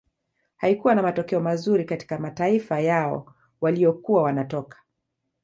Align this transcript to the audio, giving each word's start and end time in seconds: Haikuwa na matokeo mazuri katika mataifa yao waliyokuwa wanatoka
Haikuwa 0.57 0.95
na 0.95 1.01
matokeo 1.03 1.39
mazuri 1.39 1.85
katika 1.85 2.19
mataifa 2.19 2.79
yao 2.79 3.33
waliyokuwa 3.61 4.23
wanatoka 4.23 4.77